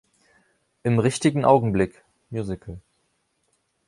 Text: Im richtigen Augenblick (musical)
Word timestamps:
Im 0.81 0.97
richtigen 0.97 1.45
Augenblick 1.45 2.03
(musical) 2.31 2.79